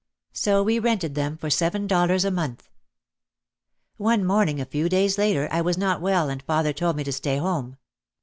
So 0.33 0.63
we 0.63 0.79
rented 0.79 1.13
them 1.13 1.37
for 1.37 1.51
seven 1.51 1.85
dollars 1.85 2.25
a 2.25 2.31
month. 2.31 2.67
One 3.97 4.25
morning 4.25 4.59
a 4.59 4.65
few 4.65 4.89
days 4.89 5.19
later 5.19 5.47
I 5.51 5.61
was 5.61 5.77
not 5.77 6.01
well 6.01 6.27
and 6.27 6.41
father 6.41 6.73
told 6.73 6.95
me 6.95 7.03
to 7.03 7.13
stay 7.13 7.37
home. 7.37 7.77